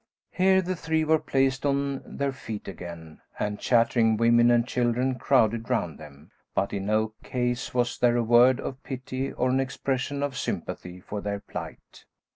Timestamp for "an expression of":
9.51-10.35